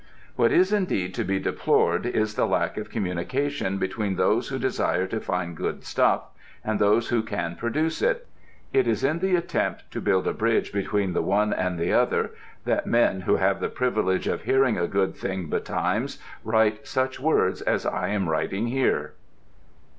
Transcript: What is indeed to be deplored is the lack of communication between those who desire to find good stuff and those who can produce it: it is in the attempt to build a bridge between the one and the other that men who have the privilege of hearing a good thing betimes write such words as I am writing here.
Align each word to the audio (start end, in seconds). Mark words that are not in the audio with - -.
What 0.35 0.51
is 0.51 0.73
indeed 0.73 1.13
to 1.13 1.23
be 1.23 1.37
deplored 1.39 2.07
is 2.07 2.33
the 2.33 2.47
lack 2.47 2.75
of 2.75 2.89
communication 2.89 3.77
between 3.77 4.15
those 4.15 4.47
who 4.47 4.57
desire 4.57 5.05
to 5.05 5.19
find 5.19 5.55
good 5.55 5.83
stuff 5.83 6.23
and 6.63 6.79
those 6.79 7.09
who 7.09 7.21
can 7.21 7.55
produce 7.55 8.01
it: 8.01 8.25
it 8.73 8.87
is 8.87 9.03
in 9.03 9.19
the 9.19 9.35
attempt 9.35 9.91
to 9.91 10.01
build 10.01 10.27
a 10.27 10.33
bridge 10.33 10.73
between 10.73 11.13
the 11.13 11.21
one 11.21 11.53
and 11.53 11.77
the 11.77 11.93
other 11.93 12.31
that 12.65 12.87
men 12.87 13.21
who 13.21 13.35
have 13.35 13.59
the 13.59 13.69
privilege 13.69 14.25
of 14.27 14.41
hearing 14.41 14.75
a 14.75 14.87
good 14.87 15.15
thing 15.15 15.51
betimes 15.51 16.17
write 16.43 16.87
such 16.87 17.19
words 17.19 17.61
as 17.61 17.85
I 17.85 18.07
am 18.07 18.27
writing 18.27 18.69
here. 18.69 19.13